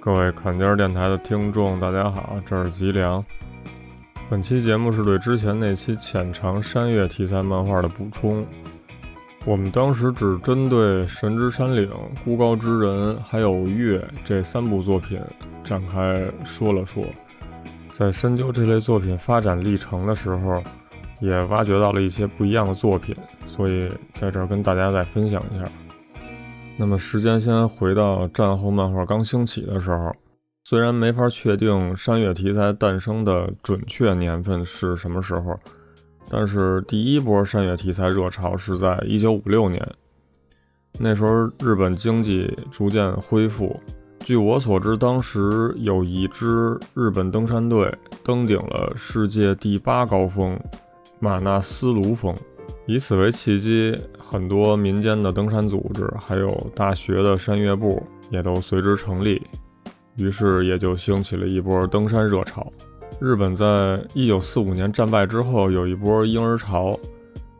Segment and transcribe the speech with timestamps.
[0.00, 3.24] 各位坎肩电台的听众，大家好，这是吉良。
[4.28, 8.44] 本期节目是对之前那期浅尝山岳题材漫画的补充。
[9.46, 11.86] 我们当时只针对《神之山岭》
[12.24, 15.20] 《孤高之人》还有《月》这三部作品
[15.62, 17.04] 展开说了说。
[17.92, 20.62] 在深究这类作品发展历程的时候，
[21.20, 23.14] 也挖掘到了一些不一样的作品，
[23.46, 25.70] 所以在这儿跟大家再分享一下。
[26.78, 30.10] 那么时间先回到战后漫画刚兴起的时候，
[30.64, 35.60] 虽然没法确定山岳题材诞生的准确年份是什么时候，
[36.30, 39.94] 但是第一波山岳题材热潮是在1956年。
[40.98, 43.80] 那时候日本经济逐渐恢复，
[44.20, 50.58] 据我所知，当时有一支日本登山队登顶了世界第八高峰
[51.18, 52.34] 马纳斯卢峰。
[52.86, 59.42] 以此为契机，很多民间的登山组织，还有大学的山岳部也都随之成立，
[60.16, 62.70] 于是也就兴起了一波登山热潮。
[63.20, 66.98] 日本在一九四五年战败之后，有一波婴儿潮，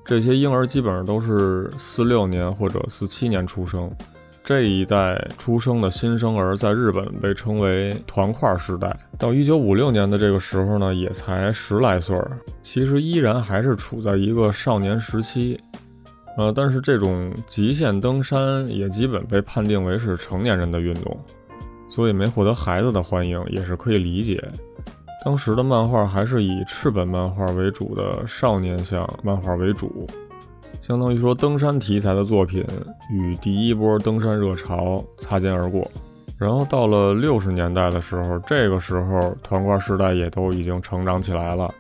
[0.05, 3.91] 这些婴儿基本上都是四六年或者四七年出生。
[4.43, 8.95] 这一代出生的新生儿在日本被称为“团块时代”。
[9.17, 15.59] 到一九五六年的这个时候呢，也才十来岁儿，其实依然还是处在一个少年时期。
[16.37, 21.19] 呃，但是这种极限登山也基本被判定为是成年人的运动，
[21.89, 24.47] 所以没获得孩子的欢迎也是可以理解。
[25.25, 30.07] 当时的漫画还是以赤本漫画为主的少年向漫画为主。
[30.83, 32.63] 相当于说，登山题材的作品
[33.11, 35.83] 与第一波登山热潮擦肩而过。
[36.37, 41.73] 然后到了六十年代的时候，这个时候团块时代也都已经成长起来了，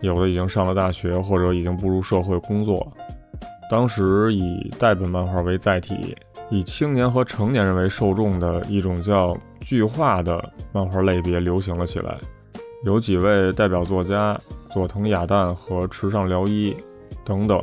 [0.00, 2.86] 有的已经上了大学，或者已经步入社会工作。
[3.70, 6.14] 当时以代本漫画为载体，
[6.50, 12.18] 以青年和成年人为受众的一种叫巨画的漫画类别流行了起来。
[12.84, 14.38] 有几位代表作家
[14.70, 16.76] 佐藤雅旦和池上辽一
[17.24, 17.62] 等等。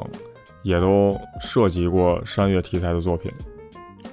[0.61, 3.31] 也都涉及过山岳题材的作品，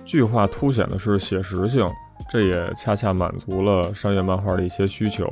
[0.04, 1.84] 巨画凸显的是写实性，
[2.30, 5.26] 这也恰恰满足了山岳漫画的一些需求，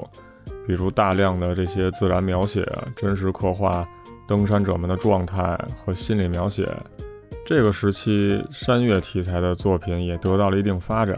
[0.66, 3.88] 比如大量的这些自然描写、真实刻画
[4.26, 6.68] 登山者们的状态和心理描写。
[7.46, 11.16] 这个时期山岳题材的作品也得到了一定发展，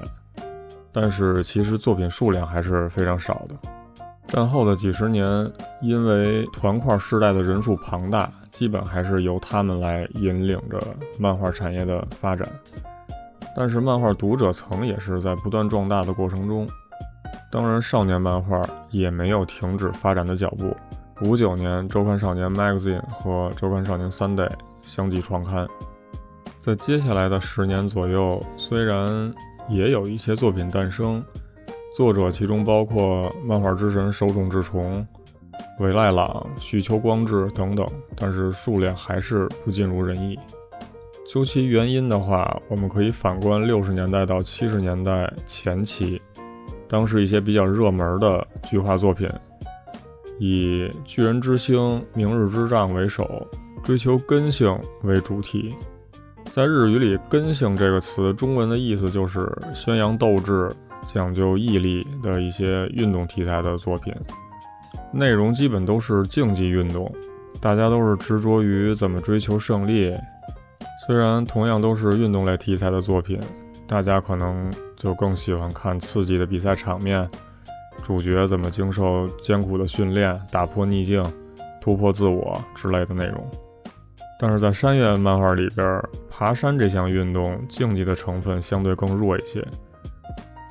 [0.93, 3.76] 但是其实作品数量还是非常少的。
[4.27, 5.27] 战后的几十年，
[5.81, 8.31] 因为团块时代的人数庞大。
[8.53, 10.81] 基本还是由他们来引领着
[11.21, 12.49] 漫画产业的发展，
[13.55, 16.67] 但是漫画读者层也是在不断壮大的过程中。
[17.53, 20.75] 当然，少年漫画也没有停止发展的脚步。
[21.21, 24.49] 五九年，《周刊少年 Magazine》和《周刊少年 Sunday》
[24.81, 25.69] 相继创刊。
[26.59, 29.35] 在接下来的十年左右，虽然
[29.69, 31.23] 也有一些作品诞生，
[31.97, 35.07] 作者其中包括漫画之神手冢治虫。
[35.81, 40.39] 尾赖朗、许秋光志等等，但是数量还是不尽如人意。
[41.27, 46.21] 究其原因的话，我们可以反观六十年代到七十年代前期，
[46.87, 49.27] 当时一些比较热门的巨画作品，
[50.39, 53.27] 以巨人之星、明日之杖为首，
[53.83, 55.75] 追求根性为主题。
[56.45, 60.71] 在日语里，“根性”这个词，中文的意思就是宣扬斗志、
[61.07, 64.13] 讲究毅力的一些运动题材的作品。
[65.13, 67.11] 内容基本都是竞技运动，
[67.61, 70.15] 大家都是执着于怎么追求胜利。
[71.07, 73.39] 虽然同样都是运动类题材的作品，
[73.87, 77.29] 大家可能就更喜欢看刺激的比赛场面，
[78.03, 81.23] 主角怎么经受艰苦的训练、打破逆境、
[81.81, 83.49] 突破自我之类的内容。
[84.39, 89.67] 但是在山岳漫画里边，爬山这项运动竞技的成分相对更弱一些，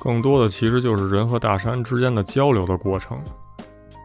[0.00, 3.18] 更多的其实就是人和大山之间的交流的过程。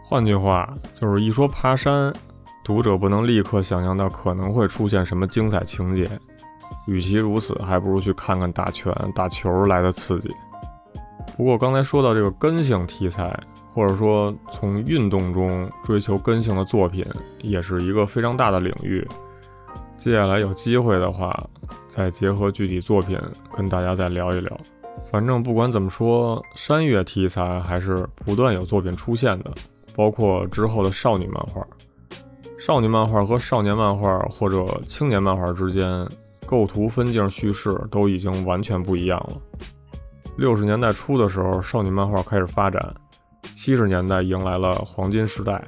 [0.03, 0.67] 换句话
[0.99, 2.11] 就是一说爬山，
[2.63, 6.09] 读者不能立刻想象到可能会出现什么精彩情节。
[6.87, 10.29] 与其如此，还不如去看看打拳、打球来的刺激。
[11.37, 13.37] 不过刚才说到这个根性题材，
[13.73, 17.05] 或者说从运动中追求根性的作品，
[17.41, 19.07] 也是一个非常大的领域。
[19.95, 21.37] 接下来有机会的话，
[21.87, 23.19] 再结合具体作品
[23.55, 24.57] 跟大家再聊一聊。
[25.11, 29.51] 反正不管怎么说，山岳题材还是不断有作品出现的。
[29.93, 31.61] 包括之后的少女漫画，
[32.57, 36.07] 少女漫画和少年漫画或者青年漫画之间，
[36.45, 39.37] 构图、分镜、叙事都已经完全不一样了。
[40.37, 42.95] 六十年代初的时候，少女漫画开始发展，
[43.53, 45.61] 七十年代迎来了黄金时代。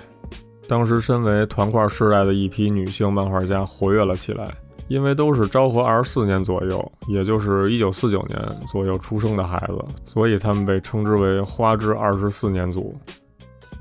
[0.69, 4.47] 当时身为团块世代的一批女性漫画家活跃了起来，
[4.87, 8.39] 因为都是昭和二十四年左右，也就是一九四九年
[8.69, 12.95] 左右出生的孩子，所以他们被称之为“花之二十四年组”。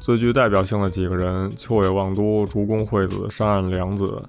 [0.01, 4.23] 最具代表性的几个人：秋野望都、竹宫惠子、山岸凉子。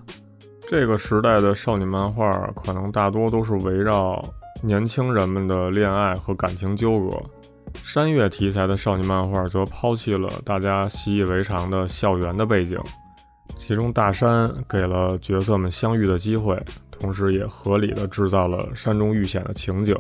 [0.62, 4.24] 这个时代的少女漫画可能大多都是围绕
[4.62, 7.18] 年轻人们的恋爱和感情纠葛。
[7.84, 12.78] 山岳题材的少女漫画则抛弃了大家习以为常的校园的背景，
[13.66, 16.62] 其中大山给了角色们相遇的机会，
[16.92, 19.96] 同时也合理的制造了山中遇险的情景，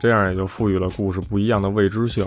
[0.00, 2.26] 这样也就赋予了故事不一样的未知性。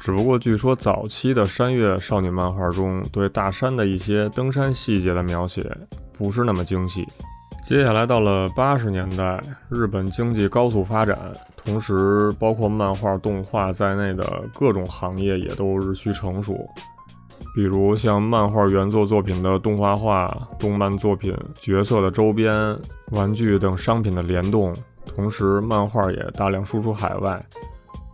[0.00, 5.64] 只不过据说早期的山岳少女漫画中对大山的一些登山细节的描写
[6.12, 7.06] 不是那么精细。
[7.62, 11.16] 接下来到了八十年代，日本经济高速发展。
[11.64, 16.68] 同时，包括漫画、动画在内的各种行业也都日趋成熟，
[17.56, 22.78] 比如像漫画原作作品的动画化、动漫作品角色的周边、
[23.12, 24.74] 玩具等商品的联动。
[25.06, 27.42] 同时，漫画也大量输出海外，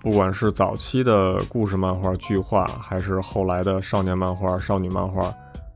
[0.00, 5.34] 不管是早期的故事漫画、剧画，还是后来的少年漫画、少女漫画，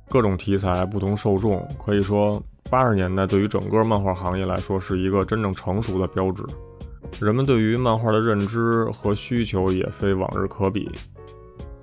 [0.08, 2.40] 各种题材、不同受众，可以说
[2.70, 6.44] 八十年代对于整个漫画行业来说是一个真正成熟的标志。
[7.20, 10.88] 人们对于漫画的认知和需求也非往日可比。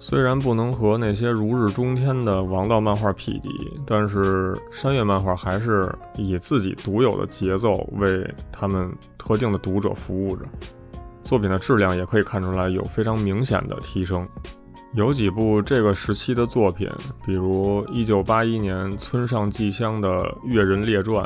[0.05, 3.50] 虽然不能和那些如日中天的王道漫画匹敌，
[3.88, 10.44] 但是山岳漫画还是以自己独有的节奏为他们特定的读者服务着。
[11.23, 14.27] 作品的质量也可以看出来有非常明显的提升。
[14.91, 16.91] 有几部这个时期的作品，
[17.25, 20.09] 比如1981年村上纪香的
[20.44, 21.23] 《越人列传》。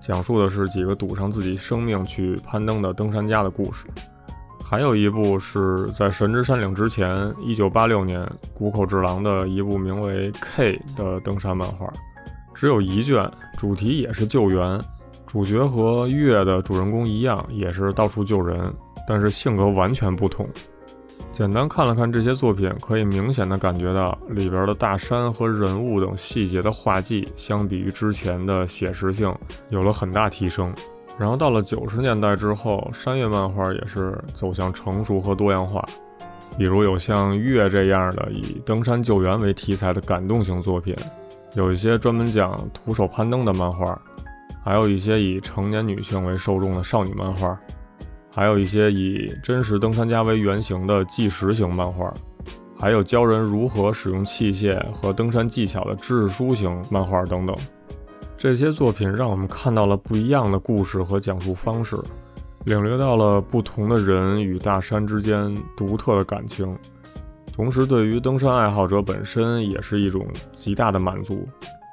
[0.00, 3.84] 讲述的是几个赌上自己生命去攀登的登山家的故事。
[4.68, 11.88] 还有一部是在神之山岭之前，一九八六年谷口治郎的一部名为《K》的登山漫画，
[12.52, 14.80] 只有一卷，主题也是救援，
[15.24, 18.60] 主角和月的主人公一样，也是到处救人，
[19.06, 20.44] 但是性格完全不同。
[21.32, 29.32] 简单看了看这些作品，可以明显的感觉到里边的大山和人物等细节的画技，相比于之前的写实性
[29.68, 30.74] 有了很大提升。
[31.18, 35.82] 然后到了九十年代之后，山岳漫画也是走向成熟和多样化，
[36.58, 40.94] 比如有像月这样的以登山救援为题材的感动型作品，
[41.54, 43.98] 有一些专门讲徒手攀登的漫画，
[44.62, 47.58] 还有一些以成年女性为受众的少女漫画。
[48.34, 52.12] 还有一些以真实登山家为原型的纪实型漫画，
[52.78, 57.56] 还有教人如何使用器械和登山技巧的知识书型漫画等等。
[58.38, 61.96] 这些作品让我们看到了不一样的故事和讲述方式，
[62.64, 66.76] 领略到了不同的人与大山之间独特的感情，
[67.52, 71.48] 同时对于登山爱好者本身也是一种极大的满足。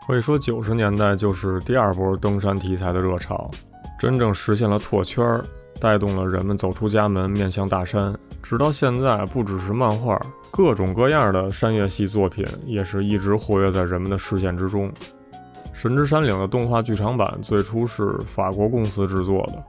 [0.05, 3.49] 可以说，九十年代就是第二波登山题材的热潮，
[3.97, 5.43] 真正实现了拓圈儿。
[5.81, 8.15] 带动了人们走出家门，面向大山。
[8.41, 10.17] 直到现在，不只是漫画，
[10.49, 14.89] 各种各样的山岳系作品也是一直活跃在人们的视线之中。
[15.83, 19.61] 《神之山岭》的动画剧场版最初是法国公司制作的，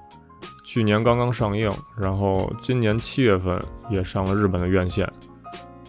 [0.64, 1.68] 去年刚刚上映，
[2.00, 5.12] 然后今年七月份也上了日本的院线。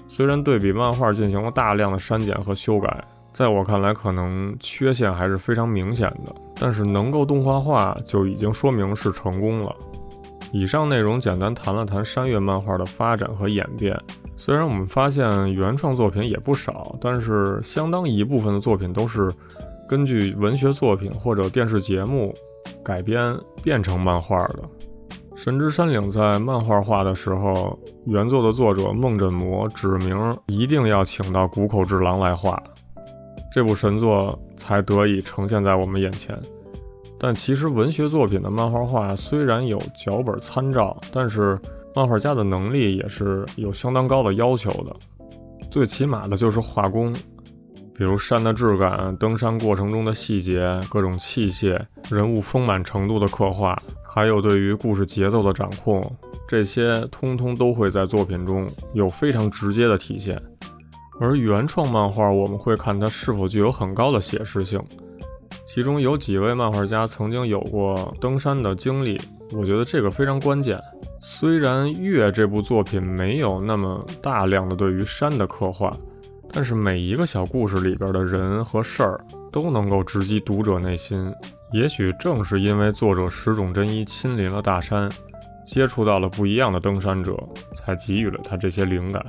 [0.07, 9.75] 虽然对比漫画进行了大量的删减和修改，在我看来可能缺陷还是非常明显的，但是能够动画化就已经说明是成功了。
[10.51, 13.95] 以上内容简单谈了谈山岳漫画的发展和演变。
[14.37, 19.31] 虽然我们发现原创作品也不少，但是相当一部分的作品都是
[19.87, 22.33] 根据文学作品或者电视节目
[22.83, 24.63] 改编变成漫画的。
[25.37, 32.61] 《神之山岭》在漫画化的时候，原作的作者梦枕魔指明一定要请到谷口治郎来画，
[33.51, 36.39] 这部神作才得以呈现在我们眼前。
[37.19, 41.59] 但其实文学作品的漫画化虽然有脚本参照，但是
[41.93, 44.95] 漫画家的能力也是有相当高的要求的。
[45.69, 47.13] 最起码的就是画工，
[47.97, 53.75] 比如山的质感、登山过程中的细节、各种器械、人物丰满程度的刻画，
[54.13, 56.03] 还有对于故事节奏的掌控，
[56.45, 60.37] 这些通通都会在作品中有非常直接的体现。
[61.21, 64.77] 而原创漫画，我们会看它是否具有很高的写实性。
[65.65, 69.17] 其中有几位漫画家曾经有过登山的经历，
[69.53, 70.77] 我觉得这个非常关键。
[71.21, 75.89] 虽然《月》这部作品没有那么大量的对于山的刻画，
[76.51, 79.19] 但是每一个小故事里边的人和事儿
[79.51, 81.31] 都能够直击读者内心。
[81.73, 85.09] 也许正是因为作者石冢真一亲临了大山，
[85.65, 87.35] 接触到了不一样的登山者，
[87.75, 89.25] 才给予了他这些灵感。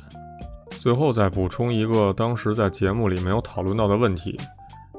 [0.70, 4.38] 最后再补充一个当时在节目里没有讨论到的问题：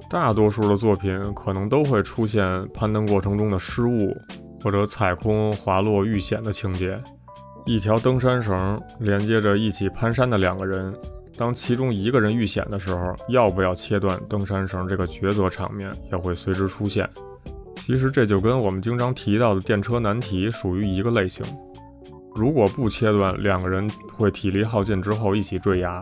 [0.09, 4.13] 大多数的作品可能都会出现攀登过程中的失误，
[4.61, 7.01] 或者踩空、滑落、遇险的情节。
[7.65, 10.93] 一条登山绳连接着一起攀山的两个人，
[11.37, 17.07] 当其中一个人遇险的时候，要不要切断登山绳这个抉择场面也会随之出现。
[17.75, 21.45] 其实这就跟我们经常提到的电车难题属于一个类型。
[22.35, 26.01] 如果不切断，两个人会体力耗尽之后一起坠崖；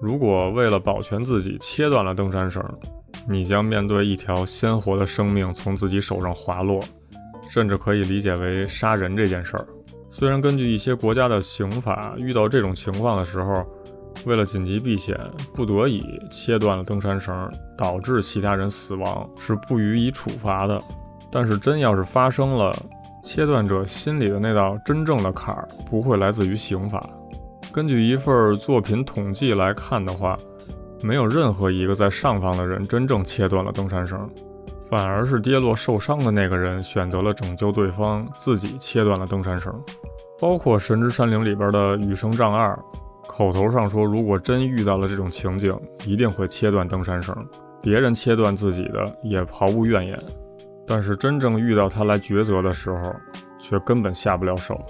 [0.00, 2.62] 如果为了保全自己切断了登山绳，
[3.28, 6.80] 你将面对一条鲜活的生命从自己手上滑落，
[7.48, 9.66] 甚至可以理解为杀人这件事儿。
[10.08, 13.64] 虽然根据一些国家的刑法，遇到这种情况的时候，
[14.26, 15.18] 为了紧急避险，
[15.54, 20.78] 不得已切断了登山绳，导致其他人死亡，是不予以处罚的。
[21.32, 22.74] 但是真要是发生了，
[23.22, 27.02] 切断者心里的那道真正的坎儿不会来自于刑法。
[27.72, 30.36] 根据一份作品统计来看的话，
[31.02, 34.28] 没有任何一个在上方的人真正切断了登山绳，
[34.90, 39.72] 反而是跌落受伤的那个人选择了拯救对方，自己切断了登山绳。
[40.40, 42.76] 包括《神之山岭》里边的羽生丈二，
[43.26, 45.70] 口头上说如果真遇到了这种情景，
[46.06, 47.34] 一定会切断登山绳，
[47.82, 50.18] 别人切断自己的也毫无怨言。
[50.86, 53.14] 但是真正遇到他来抉择的时候，
[53.58, 54.80] 却根本下不了手。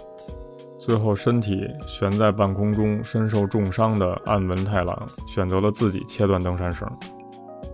[0.78, 6.88] 最后，身体悬在半空中、身受重伤的岸文太郎选择了自己切断登山绳。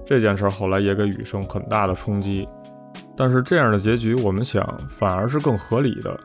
[0.04, 2.48] 这件事后来也给羽生很大的冲击。
[3.16, 6.18] 但是这样的结局，我们想反而是更合理的，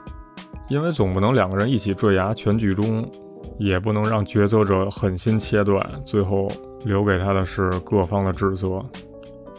[0.69, 3.07] 因为总不能两个人一起坠崖全剧终，
[3.63, 6.47] 也不能让抉择者狠心切断，最后
[6.83, 8.83] 留给他的是各方的指责。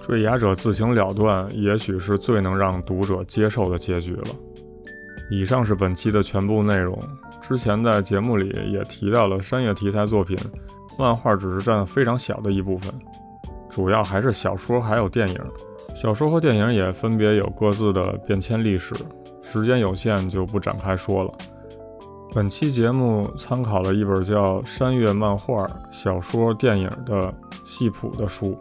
[0.02, 4.28] 坠崖者自行了断，也许是最能让读者接受的结局了。
[5.30, 6.98] 以上是本期的全部内容。
[7.40, 10.36] 之前在节目里也提到了山岳题材作品，
[10.98, 12.92] 漫画只是占非常小的一部分，
[13.70, 15.38] 主要还是小说还有电影。
[15.94, 18.94] 小说和电影也分别有各自的变迁历史，
[19.42, 21.32] 时间有限就不展开说了。
[22.34, 28.58] 本期节目参考了一本叫《山岳漫画小说电影的系谱》的书。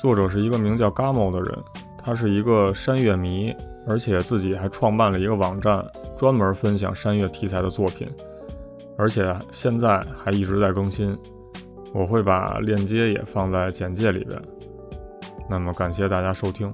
[0.00, 1.58] 作者是一个名叫 Gamo 的人，
[2.02, 3.54] 他是一个山岳迷，
[3.86, 5.84] 而且自己还创办了一个网站，
[6.16, 8.08] 专门分享山岳题材的作品，
[8.96, 11.14] 而且现在还一直在更新。
[11.92, 14.40] 我会把链接也放在简介里边。
[15.50, 16.72] 那么感谢大家收听。